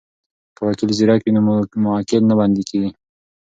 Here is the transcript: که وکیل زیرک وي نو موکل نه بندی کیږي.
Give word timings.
که 0.55 0.61
وکیل 0.67 0.89
زیرک 0.97 1.21
وي 1.23 1.31
نو 1.35 1.41
موکل 1.83 2.23
نه 2.29 2.35
بندی 2.39 2.63
کیږي. 2.69 2.89